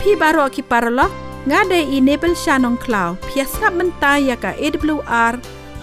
[0.00, 1.12] พี่บารอคิปารล็อก
[1.50, 5.34] งาได้อีเนเปิลชานองคลาวเพียสับมันตายากะ AWR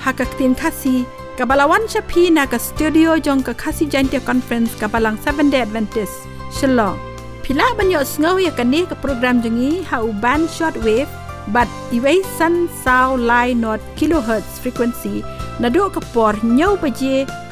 [0.04, 0.96] ฮักกตินคาซี
[1.38, 6.16] กับบาลวันชพีนักสตูดิโอจงกับคาซีจันเตียคอนเฟรนซ์กับบัลัง7 Day Adventist
[6.58, 6.96] ฉลอง
[7.44, 11.08] พิลาบันยอสงวยกันนี้กับโปรแกรมจงี้ฮาอุบันช็อตเวฟ
[11.56, 12.06] บัดอีเว
[12.38, 15.14] สันซาวไลน์นอตกิโลเฮิรตซ์ฟรีควนซี
[15.62, 17.04] นาดูกับปอร์เนียวปเจ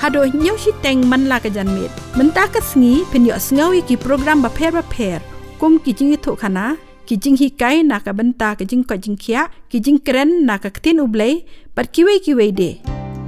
[0.01, 6.65] ฮัดโดเนียวชิตเต็งมันลากจันเม็ดมันตากสงีเป็นยอสงวยกีโปรแกรมบะเพรบะเพรุมกิจิงิถุขนะ
[7.07, 9.39] กิจิงฮิไกนากะบันตากิจิงกอจิงเคีย
[9.71, 11.31] กิจิงเกรนนากะคทินอุบเลย
[11.75, 12.61] ปัดคิเวกิเวเด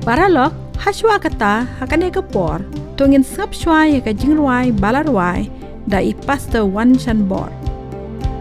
[0.06, 0.52] บาราล็อก
[0.84, 2.64] ฮัชวากะตาฮักเนกะปอร์
[2.98, 5.40] ตงินสับชวายกะจิงรวยบาลารวย
[5.92, 7.56] ดาอิปัสเตอร์วันชันบอร์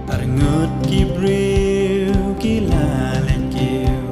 [0.09, 1.47] ตารงดกิบริ
[2.23, 2.87] วกิลา
[3.25, 4.05] เลนกิว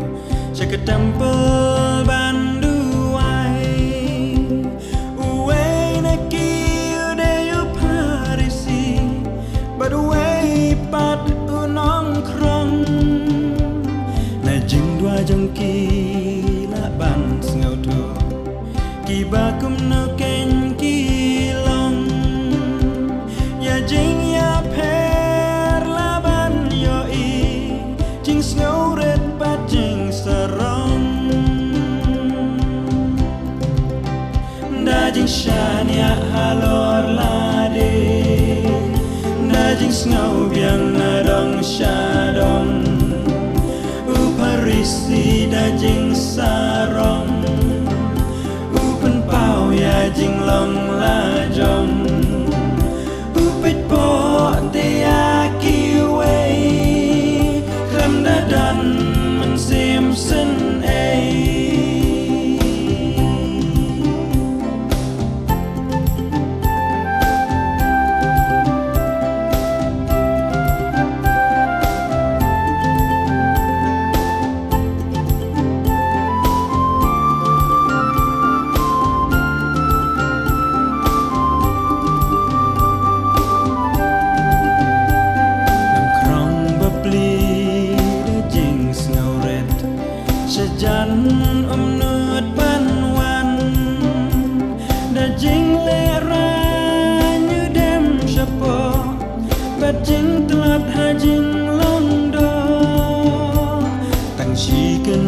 [0.57, 1.73] ชะกะตัมเปอร์
[40.25, 40.54] jing
[100.49, 101.50] telat ha jing
[101.81, 102.49] long do
[104.38, 105.25] Tang shi kan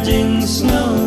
[0.00, 0.99] da jing snow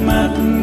[0.00, 0.57] blei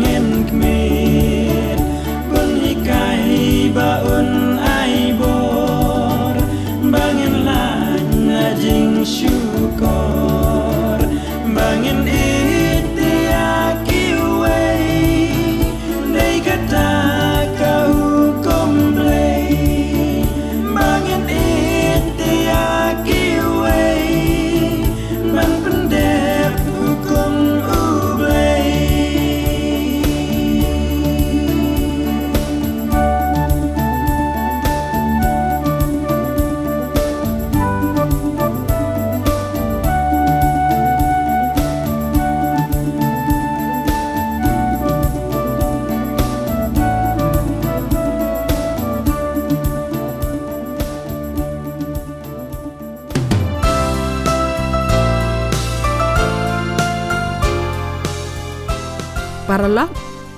[59.55, 59.87] Paralog,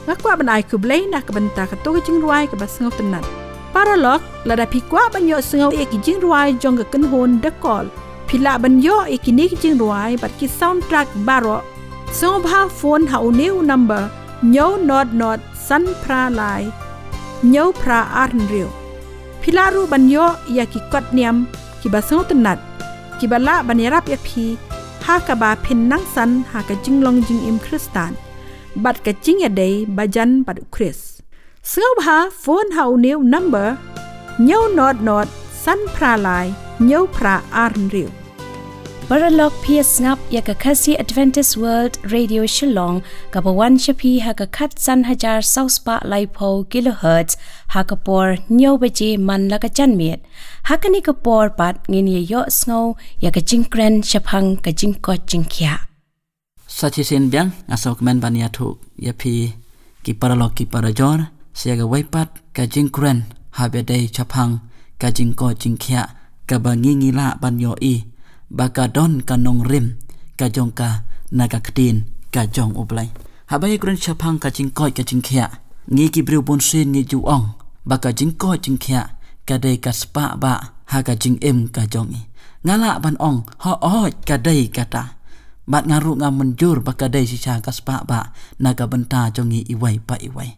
[0.06, 3.26] ngakwa banay kublay na kabanta kato jing ruay kabasngaw tenat.
[3.74, 7.90] Paralog, lada pikwa banyo sengaw iki jing ruay jong kekenhon dekol.
[8.30, 11.66] Pila banyo iki ni jing ruay bat ki soundtrack baro.
[12.14, 14.06] Sengaw bha phone ha uniu number
[14.46, 16.70] nyo not not san pra lai.
[17.42, 18.70] Nyo pra arn riu.
[19.42, 21.50] Pila ru banyo ya ki kot niam
[21.82, 22.62] ki basngaw tenat.
[23.18, 24.62] Ki bala banyarap ya pi
[25.10, 28.14] ha ka ba pin nang san ha ka jing long jing im kristan
[28.86, 31.00] บัดกะจิงยะเดย์บาจันบัดคริส
[31.70, 33.76] เสื้อผาโฟนเฮาเนียวนัมเบอร์
[34.44, 35.28] เนียวนอดนอด
[35.64, 36.46] สันพระลาย
[36.86, 38.10] เนียวพระอารริว
[39.10, 42.94] บารล็อกเพียสนับยากะคัสซีแอดเวนติสเวิลด์เรดิโอชิลอง
[43.34, 46.38] กับวันชพีหากะคัดสันฮจาร์เซาสปาไลโพ
[46.72, 47.30] กิโลเฮิร์ต
[47.74, 50.20] หากะปอร์เนียวเบจมันละกะจันเมียด
[50.68, 52.72] หากะนี่กะปอร์ปัดเงินเยยอสโน
[53.24, 55.87] ยากะจิงเกรนชพังกะจิงกอจิงเคีย
[56.78, 58.54] jingkya Sachisin biang asal kemen ban ya
[59.02, 59.50] ya pi
[60.06, 63.26] ki paralo ki parajor sia ga waipat ka jingkren
[63.58, 64.62] ha be dei chapang
[65.02, 66.06] ka jingko jingkya
[66.46, 68.06] ka bangi ngila ban yo i,
[68.54, 69.98] baka don ka nong rim
[70.38, 71.02] ka jong ka
[71.34, 73.10] naga ktin ka jong ublai
[73.48, 75.48] habai kren chapang ka jing koi ka jing khia,
[75.90, 77.56] ngi ki bru bon sen ngi ju ong,
[77.90, 80.54] baka jing ko jing khia, ka dei ka spa ba
[80.86, 82.22] ha ka jing em ka jong i.
[82.64, 85.17] Ngala ban ong, ho o ka dei ka ta.
[85.68, 88.32] bat ngaruk ngam menjur bakadai si cha kaspa ba
[88.64, 90.56] naga benta jongi iwai pa iwai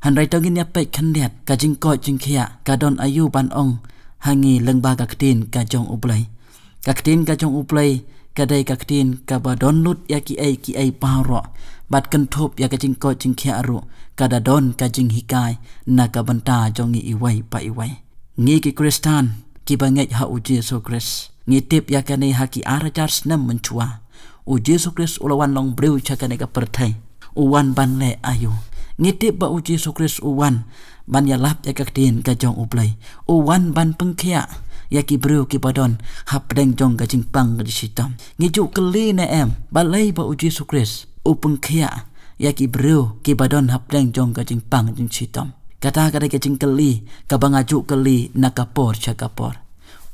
[0.00, 3.84] han rai tongin ya pe khandiat ka jingko jingkhia ka don ayu ban ong
[4.24, 6.32] hangi lengba ka ktin ka jong ublai
[6.80, 8.00] ka ktin ka jong ublai
[8.32, 11.44] ka dai ka ktin ka ba don lut ya ki ai ki ai pa ro
[11.92, 13.84] bat kan thop ya ka jingko jingkhia ru
[14.16, 17.92] ka da don ka jing hikai naga benta jongi iwai pa iwai
[18.40, 22.48] ngi ki kristan ki bangek ha u jesu kris ngi tip ya ka ne ha
[22.48, 24.05] ki arajar snam menchua
[24.46, 26.94] u jesu kris ulawan long breu cha ka nei ka perthai.
[27.36, 28.54] U wan ban le ayu
[28.96, 30.64] ngi tip ba u jesu kris u wan
[31.04, 32.96] ban ya lap ya kaktin ka jong uplay
[33.28, 34.48] u wan ban pengkhia
[34.88, 36.00] ya ki bru ki padon
[36.32, 40.24] hap deng jong ga jing pang ga sitam ngi ju kli na em balai ba
[40.24, 42.08] uji su kris upeng khia
[42.40, 46.26] ya ki bru ki padon hap deng jong ga jing pang jing sitam kata kata
[46.32, 49.60] ke jing kli ka bang aju kli na ka por cha ka por.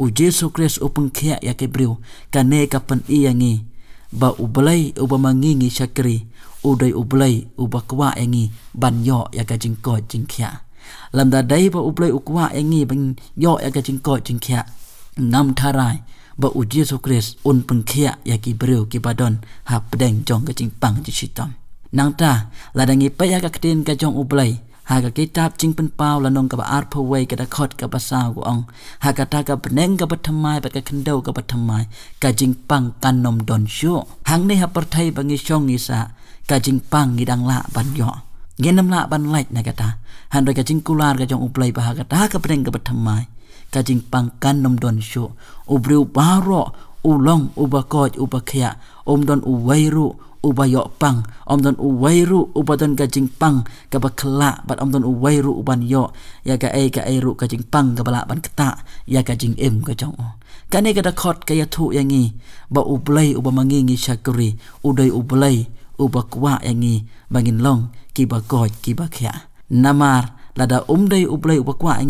[0.03, 2.03] Uji su kris upeng khia ya ki bru
[2.35, 2.67] ka ne
[4.13, 6.29] pen ba ublai uba mangi ngi shakri
[6.65, 10.61] udai ublai uba kwa yangi ban yo ya ka jing ko jing khia
[11.17, 14.41] lam da dai ba uplai ukwa engi bang yo ya ka jing ko jing
[15.17, 16.05] ngam tharai
[16.37, 20.53] ba u jesu kris un khia ya ki breu ki badon ha pdeng jong ka
[20.53, 21.57] jing pang ji chitam
[21.93, 24.61] nang ta la dangi pa ya ka ktin ka jong uplai
[24.93, 27.47] ha ka kitab jing pen pau la nong ka ba ar pho wei ka da
[27.55, 28.63] khot ka ba sa gu ong
[29.05, 31.85] ha ka ta ka pneng ka ba thamai ba ka khendau ka ba thamai
[32.23, 33.93] ka jing pang kan nom don shu
[34.29, 35.99] hang ne ha par thai ba ngi shong ni sa
[36.49, 38.11] ka jing pang ngi dang la ban yo
[38.61, 39.89] ngenam la ban lait na kata
[40.33, 43.23] han ka jing kular ka jong uplai ba ka ta ka preng ka bathamai
[43.73, 45.25] ka jing pang kan nom don sho
[45.75, 46.63] ubriu baro
[47.11, 48.71] ulong ubakoj ubakhya
[49.11, 50.09] om don uwairu
[50.43, 51.23] ubayo pang.
[51.47, 53.65] Om don uwairu ubadon ka jing pang.
[53.89, 56.13] Ka bakla bat om don uwairu uban yo.
[56.45, 59.39] Ya ka ai ka ai ru ka jing pang ka bala ban kata ya ka
[59.39, 60.19] jing em ka jong
[60.73, 62.33] kane ka da khot ka ya thu yangi
[62.73, 64.57] ba ublai ubamangi ngi shakuri.
[64.83, 65.69] Udai ublai
[66.01, 72.01] ubakwa yangi bangin long ki ba koj ki ba khya namar lada umdai ublai ubakwa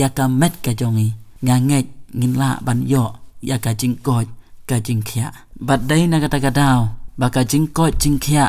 [0.00, 1.08] ya ka met ka jong i
[1.44, 1.84] nga ngai
[2.18, 3.04] ngin la ban yo.
[3.48, 4.14] Ya ka jing ko
[4.68, 5.26] ka jing khya
[5.66, 6.80] bat dai na ka ta ka daw
[7.20, 8.46] ba ka jing ko jing khya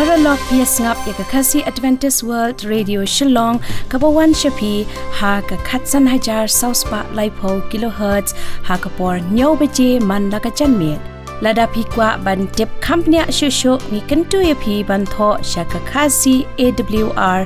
[0.00, 3.56] បរឡោះពីស្ងាប់យកកសិ Adventist World Radio Shillong
[3.92, 4.72] កបវ៉ាន់ឈភី
[5.18, 8.28] ហាកខាត់សាន់ហាចារ South Park ឡៃផោ kHz
[8.68, 10.92] ហាកពរញោបជាម៉ាន់លកចាន់មៀ
[11.40, 15.80] lada pikwa ban tip company shu shu mi kentu ya ye phi ban tho shaka
[15.90, 16.34] khasi
[16.66, 17.40] awr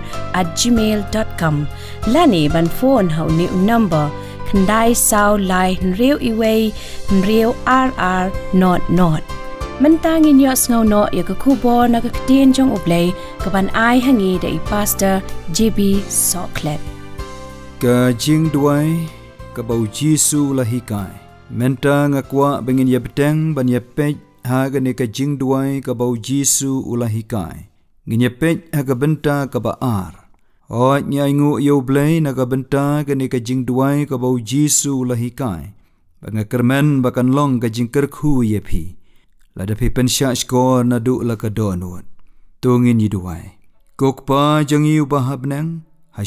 [0.59, 1.67] @gmail.com
[2.15, 4.07] lani ban phone how ni number.
[4.53, 5.69] Khndai sau lai
[5.99, 6.73] real iway
[7.29, 9.23] real rr not not.
[9.81, 13.07] Mentang in your snow not ya ko bo na ka tin chong uplay
[13.41, 15.15] ka ban ai hangi de pastor
[15.57, 16.79] gb soclet
[17.83, 19.09] ka jing duai
[19.57, 21.22] ka bau jisu lahikai
[21.53, 24.17] menta ngakwa bengin ye beteng ban ye pej
[24.49, 27.69] ha gane ka jing duai ka bau jisu ula hikai.
[28.09, 30.33] Ngin ye pej ha ka benta ka ba ar.
[30.73, 35.05] O nya ingu yo blei na ka benta gane ka jing duai ka bau jisu
[35.05, 35.77] ula hikai.
[36.25, 38.97] Banga kermen bakan long ka jing kerku ya ye
[39.55, 41.77] Lada pi da phi pen na du la ka do
[42.81, 43.61] yi duai.
[44.01, 45.85] Kok pa jang yu bahab nang
[46.17, 46.23] ha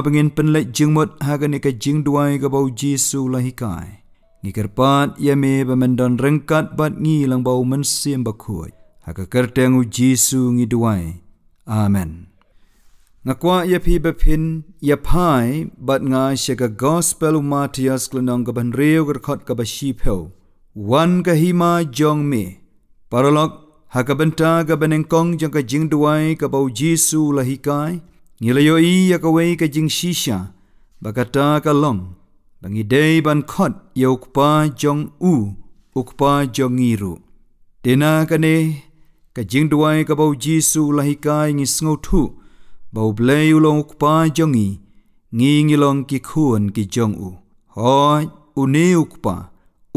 [0.00, 3.99] bengin penlek jing mot ha gane ka jing duai ka bau jisu ula hikai
[4.42, 8.20] ngi ker pat ya me ba men don rengkat bat ngi lang bau men sim
[8.26, 8.70] ba khoi
[9.04, 11.02] ha ka ker teng u jisu ngi duai.
[11.80, 12.10] Amen.
[13.24, 14.44] Nga kwa ya phi ba phin
[14.88, 19.40] ya phai bat nga she ga gospel u matias klanong ga ban reu ga khot
[19.48, 20.20] ga ba shi pheu
[20.90, 22.44] wan ga hima jong me.
[23.12, 23.52] Paralog
[23.94, 28.00] hakabenta ka benengkong jang ka jing duai ka bau Jisu lahikai.
[28.40, 30.38] Ngilayo i ya ka wei ka jing shisha.
[31.02, 32.19] Bakata ka long
[32.60, 34.48] bangi dei ban khot ya ukpa
[34.80, 35.02] jong
[35.32, 35.34] u
[36.00, 37.12] ukpa jong ngiru
[37.82, 38.56] tena ka ne
[39.34, 42.22] ka jing duai ka bau Jisu lahikai ngi sngo thu
[42.94, 44.68] bau blei ulong ukpa jong i
[45.38, 47.30] ngi ngilong ki khuan ki jong u
[47.74, 48.24] hoi
[48.60, 49.34] u ne ukpa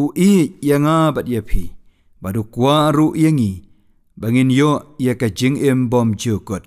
[0.03, 0.33] u i
[0.69, 1.63] ya nga bat ya phi
[2.21, 3.53] badu kwa ru yangi
[4.19, 4.71] bangin yo
[5.05, 6.63] ya ka jing em bom jukot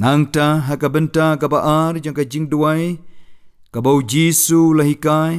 [0.00, 2.84] nang ta ha ka benta ka ba ar jang ka jing duai
[3.72, 5.36] ka bau jisu lahi kai.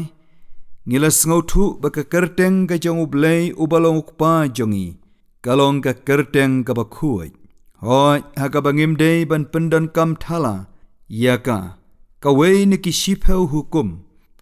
[0.87, 4.87] Ngila sngau thu ba ka kerteng ka jong ublei ubalong ukpa jongi
[5.45, 7.29] kalong ka kerteng ka ba khuai.
[7.83, 10.55] Hoi, ha ka bangim dei ban pendan kam thala.
[11.23, 11.59] Ya ka
[12.23, 13.87] ka wei ni ki shipeu hukum.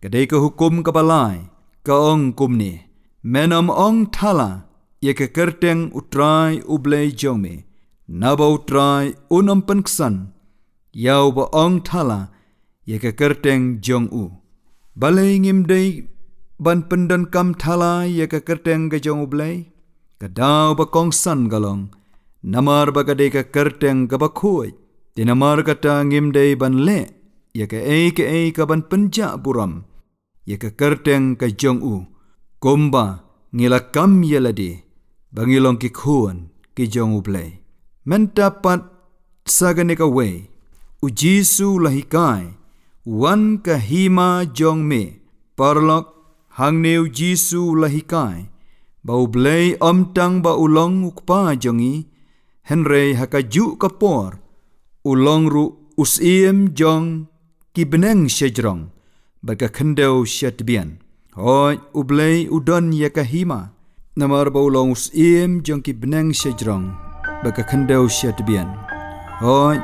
[0.02, 1.38] Ka dei ka hukum ka balai
[1.88, 2.74] ka ong kum ni.
[3.34, 4.50] Menam ong thala.
[5.06, 7.56] Ye ka kerteng utrai ublei jongi
[8.22, 9.04] naba utrai
[9.38, 10.16] unam panksan
[11.06, 12.20] yau ba ong thala.
[12.90, 14.26] Ye ke kerteng jong u.
[15.02, 16.08] Balei ngim dei
[16.64, 19.56] ban pendan kam thala ye ke kerteng ke jong ublei
[20.20, 21.84] kadau ba kong san galong
[22.52, 24.70] namar ba gade ke kerteng ka ba khoi
[25.16, 27.00] dinamar kata ngim dei ban le
[27.58, 29.74] ye ke ei ke ei ka ban penja buram.
[30.50, 31.96] Ye ke kerteng ke jong u.
[32.64, 33.06] Komba
[33.56, 34.72] ngila kam yeladi
[35.36, 36.38] bangilong ki khuan
[36.76, 37.50] ki jong u play
[38.10, 38.82] men dapat
[39.46, 40.50] sagane ka we
[43.08, 45.24] wan ka hima jong me
[45.56, 46.12] parlok
[46.60, 48.52] hang neu jisu lahi kai
[49.00, 52.04] bau blay om tang ba ulong ukpa jongi
[52.68, 54.44] henry hakaju kapor
[55.08, 57.32] ulong ru usiem jong
[57.72, 58.92] ki beneng shejrong
[59.40, 61.00] baka khendeu shatbian
[61.40, 63.72] hoy ublay udon yakahima
[64.20, 66.92] namar baulong us im jong ki beneng shejrong
[67.40, 68.68] baka khandeu shatbian
[69.40, 69.80] hoy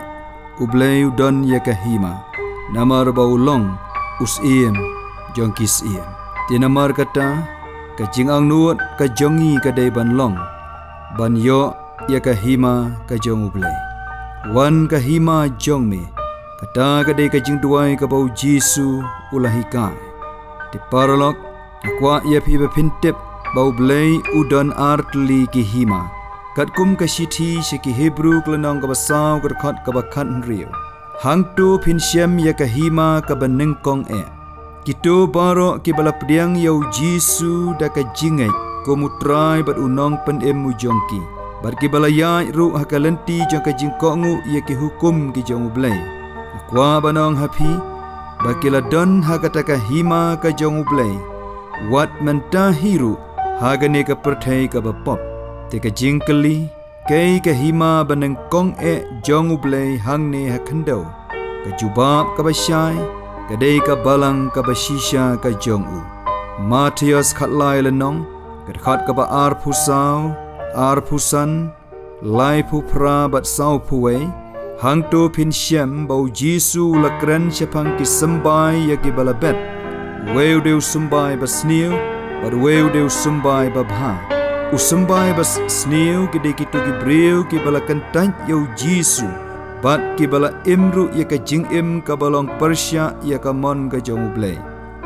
[0.60, 2.34] ublei udon yakahima
[2.72, 3.75] namar baulong
[4.24, 4.77] us im
[5.36, 6.05] jong ki sim
[6.48, 7.43] ti namar kata
[8.00, 10.38] ka jingang nuot ka jongi ka dei ban long.
[11.17, 11.75] Ban yo
[12.10, 13.77] yakahima ka jong ublei
[14.55, 16.01] wan ka hima jong me
[16.62, 19.03] kata ka dei ka jing duai ka bau jisu
[19.36, 19.98] ulahi kai.
[20.72, 21.38] Ti paralok
[21.88, 23.13] akwa ya phi be phintep
[23.55, 26.01] bau blei udon artli ki hima.
[26.55, 30.70] Kat kum ka shithi she ki hebru klanong ka basaw ka khat ka bakhan riu
[31.24, 34.22] hang tu phin shem ya ka hima ka baneng kong e.
[34.86, 36.12] Ki tu baro ki bala
[36.65, 38.51] yau jisu da ka jingai
[38.86, 41.22] ko mutrai bat unong pen em mu jongki
[41.63, 45.72] bar ki balaya ru hakalenti jong ka jing ko ngu ye ki hukum ki jong
[45.72, 45.98] ublay
[46.70, 47.72] kwa banong happy
[48.44, 51.13] bakila don hakata ka hima ka jong ublay
[51.92, 53.13] wat menta hiru
[53.63, 55.20] hagane ka perthai ka bapop.
[55.70, 56.20] Te ka jing
[57.08, 58.94] kay ka hima banang kong e
[59.28, 61.00] jong ublay hang ne hakando
[61.64, 62.96] ka jubab ka basyai
[63.48, 66.00] ka dei ka balang ka basisha ka jong u.
[66.72, 68.24] Matias khatlai lenong
[68.68, 70.32] ka khat ka ba ar phusau
[70.88, 71.52] ar phusan
[72.38, 74.16] lai phu pra bat sau phuwe
[74.84, 79.60] hang to phin shem bau jisu la kran chapang ki sambai ya ki balabet
[80.38, 81.92] weu deu sumbai ba sniu
[82.40, 83.84] but weu deu sumbai ba
[84.74, 86.39] bha u sumbai ba sniu ki
[87.01, 89.25] breu ki balakan tan yo jisu
[89.84, 94.01] bat ki bala imru ya ka jing im ka balong persya ya ka mon ka
[94.01, 94.58] jong ble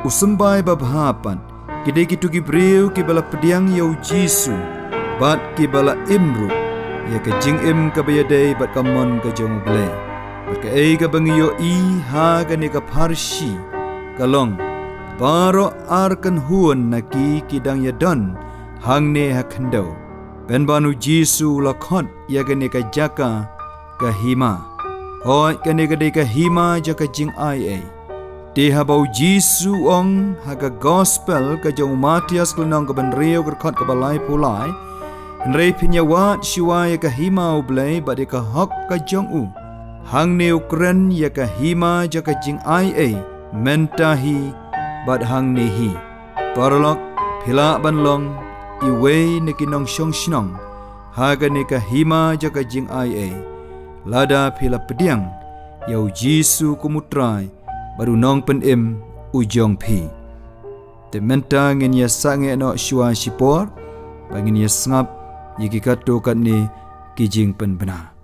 [0.05, 1.39] u sumbai ba bha pan
[1.83, 4.55] ki de ki breu ki bala pediang yo jisu
[5.19, 6.47] bat ki bala imru
[7.11, 9.87] ya ka jing im ka ba yadai bat ka mon ka jong ble
[10.47, 13.51] bat ka ei ka bangi yo i ha ka ni ka parshi
[14.15, 14.55] ka long
[15.19, 18.46] baro ar kan huon na ki ki dang ya don
[18.85, 19.85] hang ne ha khando
[20.47, 23.31] ben banu jisu la khot ya ka ni ka jaka
[23.97, 24.53] ka hima.
[25.25, 27.83] Hoi ka ni ka hima ja ka jing ai ai.
[28.55, 33.75] Di habau Jisu ong haga gospel ka jong Matias klenong ka ben rio ka khot
[33.77, 34.69] ka balai pulai.
[35.49, 39.43] Nrei pinya wat shiwa ya ka hima u blai ba ka hok ka jong u.
[40.09, 43.13] Hang ne ukren ya ka hima ja ka jing ai ai.
[43.53, 44.53] Menta hi
[45.05, 45.91] bad hang ne hi.
[46.55, 46.97] Parlok
[47.45, 48.25] pila ban long
[48.83, 50.53] i wei ne kinong shong shnong.
[51.17, 53.33] Haga ne ka hima ja ka jing ai ai.
[54.05, 55.25] Lada pila pediang
[55.87, 57.47] yau Jisu kumutrai
[57.97, 58.99] baru nong pen im
[59.33, 60.05] u jong pi.
[61.11, 63.71] Te menta ngin ya sange no shua shipor
[64.29, 65.07] bangin ya ngap
[65.55, 66.67] yiki kato kat ni
[67.15, 68.16] kijing pen benar.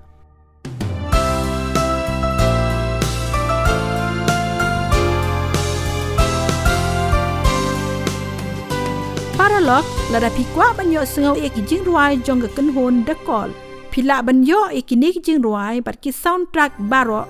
[9.67, 12.67] lok la da pi kwa ban yo sungo e ki jing ruai jong ga kan
[12.75, 13.49] hon da kol
[13.91, 17.21] pi la ban yo e ki ne ki jing ruai bat ki soundtrack baro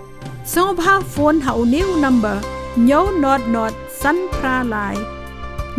[0.54, 2.38] song bha phone ha u new number
[2.88, 4.96] nyo not not san pra lai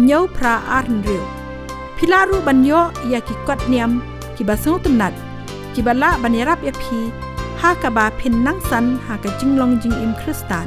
[0.06, 1.24] nyo pra arn riu
[1.96, 2.80] pi la ru ban yo
[3.12, 3.98] ya ki kot niam
[4.36, 5.14] ki ba song tum nat
[5.74, 7.00] ki ba la ban yarap ya pi
[7.60, 10.66] ha ka ba phin nang san ha ka jing long jing im kristan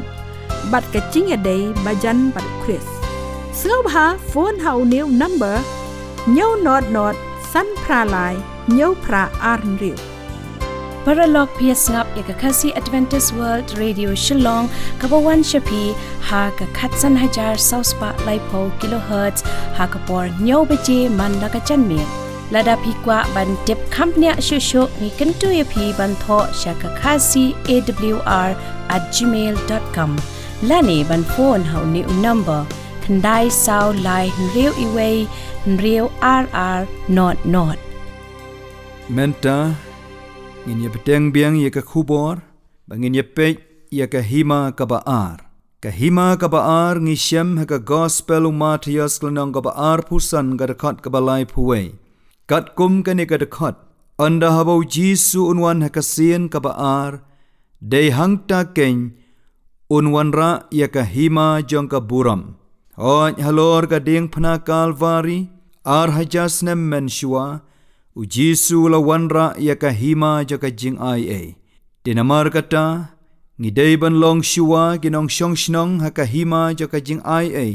[0.72, 2.88] bat ka jing ya dei ba jan bat kris
[3.62, 5.56] ស្ងោបហាហ្វូនហៅនីវ number
[6.28, 7.16] Nyau not not
[7.52, 8.36] san pra lai
[8.68, 9.96] Nyau pra arn riu
[11.06, 14.68] Paralog PS ngap ya ka kasi Adventist World Radio Shillong
[15.00, 15.96] kabawan shapi
[16.28, 19.40] ha ka khatsan hajar sauspa laipo kilohertz
[19.80, 22.04] ha ka por nyau beje man la ka chanmi
[22.52, 26.92] lada pi kwa ban tip kampnya shushu ni kentu ya pi ban tho sha ka
[27.00, 28.50] kasi awr
[28.92, 30.12] at gmail.com
[30.72, 32.60] lani ban phone ha ni number
[33.08, 35.18] khandai sao lai riu iway
[35.84, 37.80] riu rr not not
[39.08, 39.60] Menta
[40.68, 42.44] ngin ye peteng biang ye ka khubor
[42.88, 43.48] bangin ye pe
[43.90, 45.38] ye ka hima ka baar.
[45.80, 50.60] Ka hima ka baar ngi shem ha ka gospel u Matias klenong ka baar pusan
[50.60, 51.96] ka dekat ka balai puwe.
[52.52, 53.76] Kat kum ka ni ka dekat.
[54.20, 57.24] Anda habau Jisu unwan ha ka sien ka baar.
[57.80, 59.16] Dei hang ta ken
[59.88, 62.58] unwan ra ye ka hima jong ka buram.
[62.98, 65.50] Oj halor ka ding pna kalvari
[65.86, 67.62] ar hajas nem men shua.
[68.18, 71.56] U Jisu la wanra ya ka hima ja ka jing ai e.
[72.04, 73.14] Dinamar kata,
[73.62, 77.54] ngi day ban long shua ginong shong shnong ha ka hima ja ka jing ai
[77.54, 77.68] e.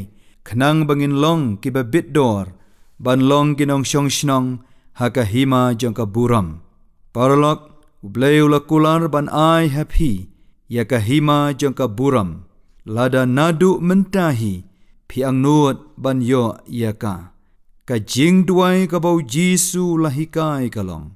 [0.42, 2.58] Khnang bangin long ki ba bit dor,
[2.98, 4.58] ban long ginong shong shnong
[4.98, 6.66] ha ka hima ja ka buram.
[7.14, 7.60] Paralok,
[8.02, 10.26] ubleu la kular ban ai happy,
[10.66, 12.42] ya ka hima ja ka buram.
[12.84, 14.66] Lada nadu mentahi,
[15.12, 17.14] pi ang nuot ban yo ya ka
[18.12, 21.08] jing duai ka bau Jisu lahikai kalong.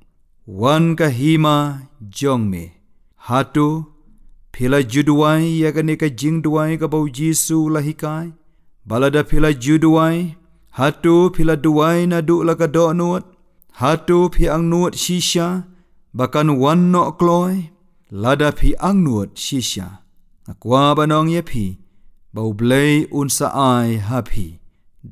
[0.44, 1.56] Wan ka hima
[2.16, 2.64] jong me.
[3.16, 3.68] Hatu,
[4.52, 8.36] pila juduai ya ka jing duai ka bau Jisu lahikai.
[8.84, 10.36] Balada pila juduai,
[10.78, 13.24] hatu pila duai na du la ka do nuot.
[13.80, 15.64] Hatu pi ang nuot shisha,
[16.12, 17.72] bakan wan no kloi.
[18.10, 19.88] Lada pi ang nuot shisha.
[20.50, 21.64] Akwa banong ye pi,
[22.36, 24.48] bau blay unsa ai hapi.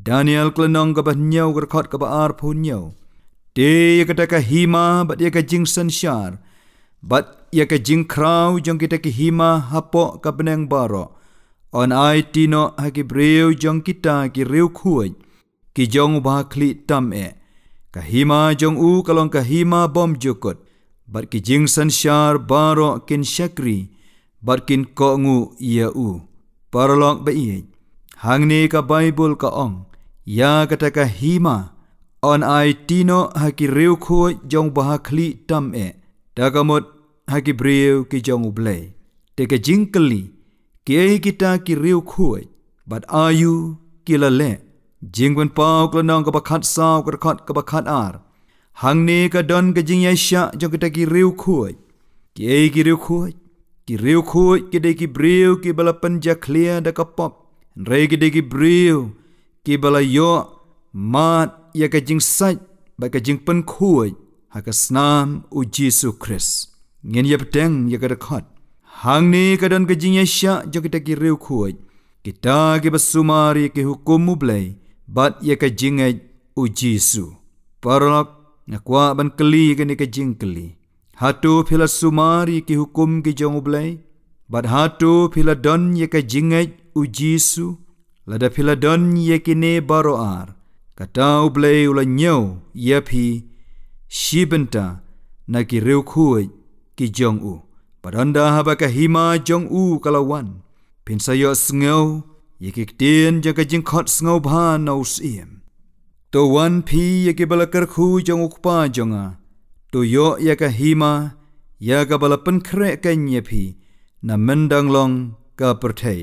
[0.07, 2.85] Daniel klenong ka ba nyau ka khot ka ar phu nyau.
[3.57, 6.31] De ya ka ka hima bat ya ka jing san shar.
[7.11, 7.27] Bat
[7.59, 11.05] ya ka jing krau jong kita ki hima hapo ka beneng baro.
[11.81, 15.13] On ai tino ha ki breu jong kita ki riu khuaj.
[15.75, 17.29] Ki jong ba kli tam e.
[17.95, 20.59] kahima jong u kalong kahima bom jukut
[21.07, 23.79] bat ki jing san shar baro kin shakri
[24.47, 25.39] bat kin ko ngu
[25.73, 26.09] ia u
[26.75, 27.47] parlok ba i
[28.25, 29.75] hang ni ka bible ka ong.
[30.39, 31.57] Ya kata kahima
[32.31, 34.19] on ai tino ha ki riu khu
[34.51, 35.87] jong ba khli tam e.
[36.37, 36.85] Dagamot
[37.31, 38.77] ha ki briu ki jong u ble
[39.37, 40.23] te ka jing kli
[40.87, 42.29] ki ai kita ki riu khu
[42.91, 43.55] bat ayu
[44.07, 44.53] ki la le.
[45.15, 48.15] Jingwen klo nong ka ba khat sao ka khat ka ba khat ar.
[48.83, 51.57] Hang ni ka don ka jing ya sha jong kita ki riu khu
[52.37, 53.19] ki ki riu khu
[53.87, 57.33] ki riu khu ki de ki briu ki bala panja clear da ka pop
[57.89, 58.99] re ki de ki briu
[59.65, 60.33] ki bala yo
[61.15, 62.57] mat ya ka jing sai
[62.99, 64.11] ba ka jing pen khui
[64.53, 66.49] ha ka snam u jesu chris
[67.11, 68.45] ngin ya peteng ya ka khat
[69.03, 71.73] hang ni ka don ka jing ya sha jo kita ki riu khui
[72.25, 74.67] kita ki basumari ki hukum mu blai
[75.17, 76.01] bat ya ka jing
[76.57, 77.25] u jesu.
[77.83, 78.29] Parlok
[78.67, 80.67] na kwa ban kli ka ni ka jing kli
[81.23, 83.91] hatu phila sumari ki hukum ki jong blai
[84.53, 86.67] bat hatu phila don ya ka jing ai
[87.01, 87.67] u jesu
[88.31, 90.49] lada phila don ya ki ne baro ar.
[90.99, 92.43] Katau blei ula nyau
[92.87, 93.27] ia phi
[94.19, 94.87] shibenta
[95.53, 96.45] na ki reu khui
[96.97, 97.55] ki jong u.
[98.03, 100.49] Padanda haba ka hima jong u kalawan.
[101.05, 102.07] Pin sayo sngau
[102.65, 105.49] ye ki tien ja ka jing khot sngau bha no sim
[106.33, 109.25] to wan phi ye ki bala kar khu jong u pa jonga
[109.95, 111.13] to yo ya ka hima
[111.89, 113.63] ya ka bala pen kre ka nye phi
[114.27, 115.15] na mendang long
[115.63, 116.21] ka perthei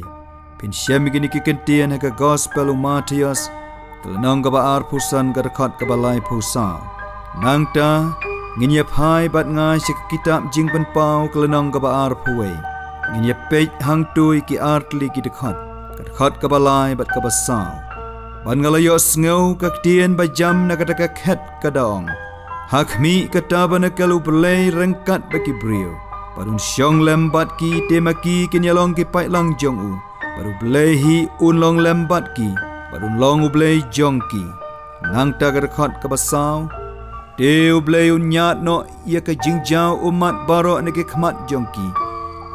[0.60, 3.48] pin shem gi ni ki kentien ha ka gospel matias
[4.02, 6.82] Kelenong kaba ar pusan ka dekat kaba lai pusau.
[7.38, 8.18] Nang ta,
[8.58, 12.50] nginya pai bat ngai si kitab jing pen pau kelenong kaba ar puwe.
[13.14, 15.54] Nginya pej hang tui ki ar tli ki dekat.
[15.94, 17.78] Ka dekat kaba lai bat kaba sau.
[18.42, 22.10] Ban ngalayo sngau ka ktien ba jam na kata ka ket ka daong.
[22.72, 25.92] Hak mi kata ba na kalu belai rengkat baki brio.
[26.36, 29.94] Padun syong lembat ki temaki kinyalong ki pai lang jong u.
[30.40, 32.48] Baru belai hi un long lembat ki
[32.92, 34.44] barun long ublei jongki
[35.14, 36.68] nang ta gar khat ka basau
[37.38, 38.76] te ublei unyat no
[39.14, 41.88] ya ka jingjau umat baro ne ke khmat jongki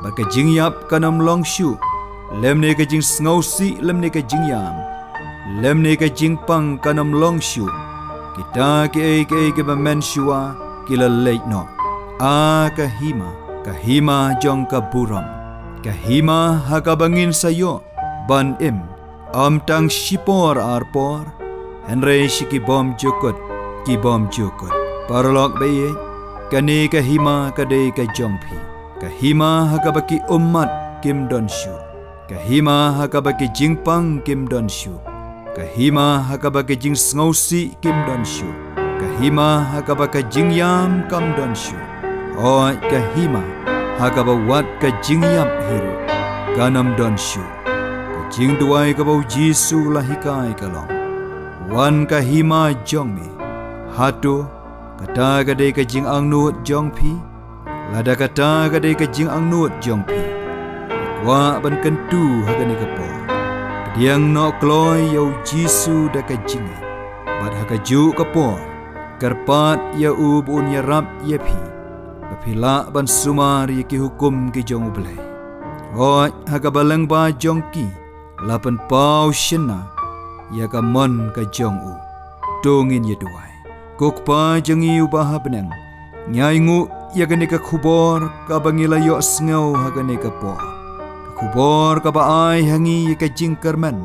[0.02, 1.72] ba ka jingyap kanam long shu
[2.42, 4.76] lem ne ka jing sngo si lem ne ka jingyam
[5.62, 7.64] lem ne ka jingpang kanam long shu
[8.36, 10.00] kita ke ai ke ai ke ba men
[11.52, 11.62] no
[12.20, 13.30] a ka hima
[13.64, 15.26] ka hima jong ka buram
[15.84, 17.80] ka hima ha ka bangin sayo
[18.28, 18.82] ban im.
[19.34, 21.26] Am tang shipor arpor
[21.86, 23.36] Henry shiki bom jukut
[23.84, 24.72] ki bom jukut.
[25.08, 25.90] Parlok baye
[26.50, 28.58] kane ka hima ka de ka jongpi
[29.00, 29.90] ka hima ha ka
[30.30, 31.74] ummat kim don shu.
[32.28, 33.20] Ka hima ha ka
[33.58, 34.68] jingpang kim don
[35.56, 39.94] shu ka hima ha ka baki jing sngosi kim don shu ka hima ha ka
[39.94, 41.76] baka jingyam kam don shu
[42.38, 43.42] o ka hima
[43.98, 45.94] ha ka ba wat ka jingyam hiru
[46.56, 47.40] kanam don shu
[48.36, 50.90] jing duai ka bau jisu la hikai ka long.
[51.72, 53.28] Wan ka hima jong mi.
[53.96, 54.46] Hatu
[55.00, 57.16] kata ka ka jing ang nuot jong pi.
[57.92, 60.22] Lada kata ka ka jing ang nuot jong pi.
[61.24, 63.15] Wa ban kan tu ha
[63.96, 66.68] ni diang no kloi yo jisu da ka jing
[67.40, 68.48] bad ha ka ju ka po
[69.20, 71.76] karpat ya u bun ya rap ya pi
[72.46, 75.18] Pila ban sumar ye ki hukum ki jong ublay.
[75.98, 77.82] Oi, ha ka balang ba jong ki.
[78.46, 79.82] Lapan pau shina
[80.54, 80.78] ya ka
[81.34, 81.94] ka jong u.
[82.62, 83.50] Dongin ye duai.
[83.98, 85.74] Kok pa jangi u ba ha benang
[86.30, 86.86] nyai ngu
[87.18, 88.30] ya ka ne ka khubor.
[88.46, 90.75] Ka bangila yo sngau ha ka ne ka po
[91.38, 93.98] khubor ka ba ai hangi ye ka jing kerman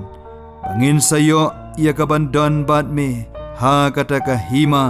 [0.63, 1.43] bangin sayo
[1.85, 3.09] ya ka ban don bat me
[3.61, 4.85] ha kata ka hima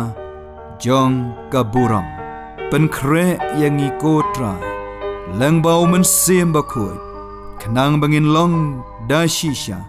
[0.81, 1.15] jong
[1.53, 2.07] ka buram.
[2.71, 4.63] Pen kre yang i ko trai
[5.39, 6.95] lang bau men sim ba khoi
[7.59, 8.55] khnang bangin long
[9.09, 9.79] da shisha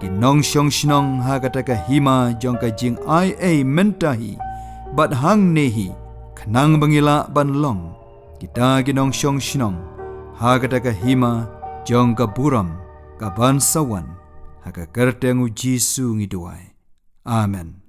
[0.00, 4.32] ki nong shong shnong ha kata ka hima jong ka jing ai ai menta hi
[4.96, 5.86] bat hang ne hi
[6.40, 7.82] khnang bangila ban long
[8.40, 9.76] kita ki nong shong shnong
[10.40, 11.32] ha kata ka hima
[11.90, 12.78] jong ka buram
[13.18, 14.06] ka ban sawan
[14.62, 16.70] ha ka kerteng u jisu ngi duai
[17.26, 17.82] amen.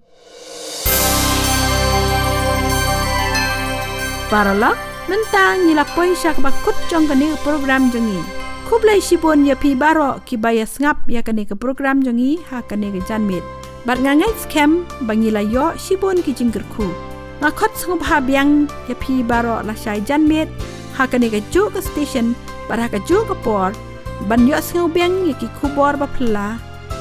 [4.33, 4.73] Paralak
[5.05, 8.17] mentang nila poin syak bakut jong ka ni program jengi
[8.65, 12.89] kublai shibon ya pi baro ki baya ngap ya kane ke program jongi ha kane
[12.89, 13.45] ke janmit.
[13.85, 16.89] Bat ngangai scam bangila yo shibon ki jingger ku
[17.37, 20.49] nga khot sngop ha ya pi baro la shai janmit
[20.97, 22.33] ha kane ke ju ke station
[22.65, 23.90] bat ha ke ju ke por
[24.29, 26.47] บันยอะเสียวเบียงยกิคูบอร์บะพลา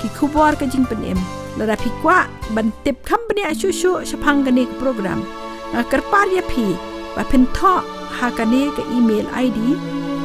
[0.00, 1.20] กิคูบอร์ก็จิงเป็นเอ็ม
[1.58, 2.18] ระดับพิกว่า
[2.54, 5.20] บันเต็บคำเป็นอาชูชูชพังกันในโปรแกรม
[5.90, 6.66] กระปาเรียพี
[7.16, 7.74] บะพินท่อ
[8.16, 9.68] หากันเนกอีเมลไอดี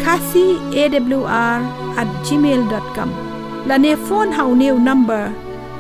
[0.03, 1.57] kasi awr
[2.01, 3.09] at gmail.com
[3.67, 5.33] และในโฟนเฮาเนียวนัมเบอร์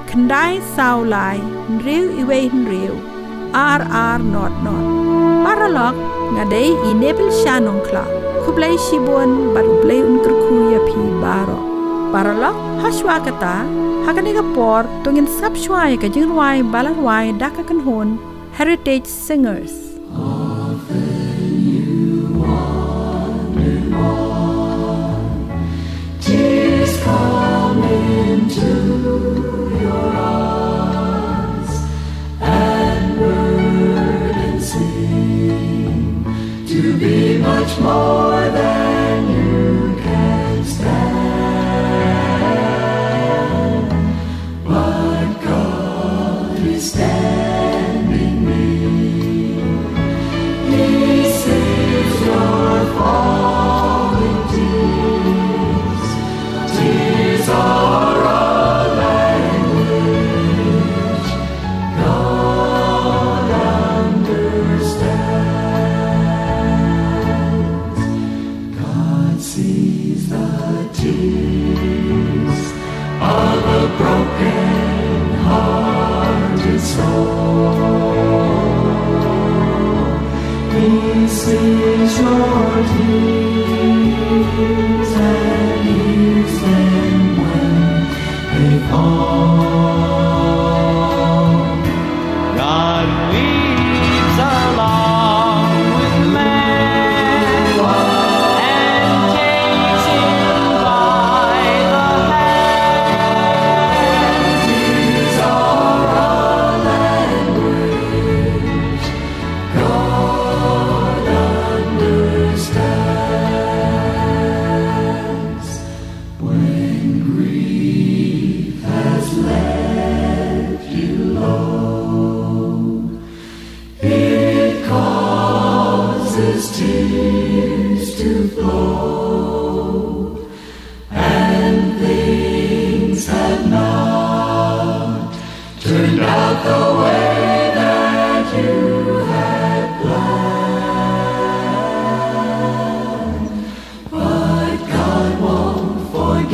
[0.09, 1.37] คันได้สาวลาย
[1.81, 2.93] เรียวอีเวนเรียว
[3.79, 4.83] rr not not
[5.43, 5.95] paralog
[6.33, 8.11] nga day enable shanong clock
[8.45, 11.57] Kublai shibon baru play unkerku ya pi baro.
[12.13, 13.55] Paralog haswa kata
[14.05, 18.15] hakani ka por tungin sapshwai ka jingwai balarwai daka kan hon
[18.57, 19.75] heritage singers.
[37.45, 38.74] much more than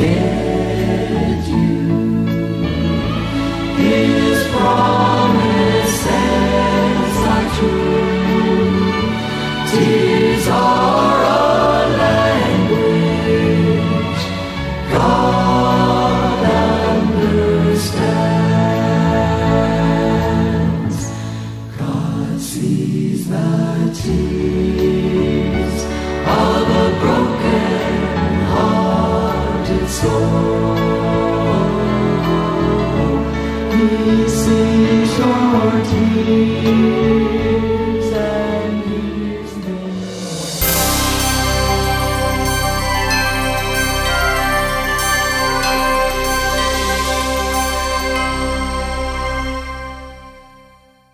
[0.02, 0.41] Yeah.